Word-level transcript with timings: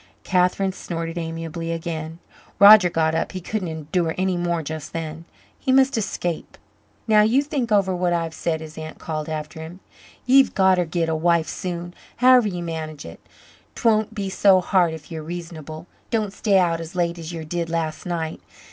Catherine 0.23 0.71
snorted 0.71 1.15
amiably 1.19 1.71
again. 1.71 2.17
Roger 2.57 2.89
got 2.89 3.13
up 3.13 3.33
he 3.33 3.39
couldn't 3.39 3.67
endure 3.67 4.15
any 4.17 4.35
more 4.35 4.63
just 4.63 4.93
then. 4.93 5.25
He 5.59 5.71
must 5.71 5.95
escape. 5.95 6.57
"Now 7.07 7.21
you 7.21 7.43
think 7.43 7.71
over 7.71 7.95
what 7.95 8.11
I've 8.11 8.33
said," 8.33 8.61
his 8.61 8.79
aunt 8.79 8.97
called 8.97 9.29
after 9.29 9.59
him. 9.61 9.79
"Ye've 10.25 10.55
gotter 10.55 10.85
git 10.85 11.07
a 11.07 11.13
wife 11.13 11.47
soon, 11.47 11.93
however 12.15 12.47
ye 12.47 12.63
manage 12.63 13.05
it. 13.05 13.19
'Twon't 13.75 14.15
be 14.15 14.27
so 14.27 14.59
hard 14.59 14.95
if 14.95 15.11
ye're 15.11 15.21
reasonable. 15.21 15.85
Don't 16.09 16.33
stay 16.33 16.57
out 16.57 16.81
as 16.81 16.95
late 16.95 17.19
as 17.19 17.31
ye 17.31 17.43
did 17.45 17.69
last 17.69 18.07
night. 18.07 18.41